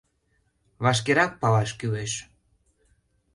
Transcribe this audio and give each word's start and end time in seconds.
Вашкерак 0.83 1.31
палаш 1.41 1.69
кӱлеш. 1.79 2.13